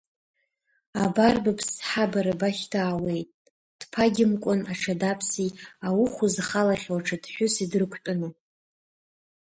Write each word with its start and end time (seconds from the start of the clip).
Абар, 1.03 1.35
быԥсҳа 1.43 2.05
бара 2.11 2.33
бахь 2.39 2.63
даауеит 2.71 3.29
дԥагьамкәан 3.79 4.59
аҽадаԥси 4.71 5.55
ауӷә 5.87 6.19
зхалахьоу 6.33 6.99
аҽадҳәыси 7.01 7.69
дрықәтәаны. 7.71 8.29